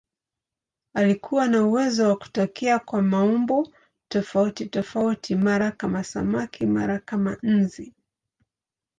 Alikuwa 0.93 1.47
na 1.47 1.63
uwezo 1.67 2.09
wa 2.09 2.15
kutokea 2.17 2.79
kwa 2.79 3.01
maumbo 3.01 3.67
tofautitofauti, 4.07 5.35
mara 5.35 5.71
kama 5.71 6.03
samaki, 6.03 6.65
mara 6.65 6.99
kama 6.99 7.37
nzi. 7.43 7.93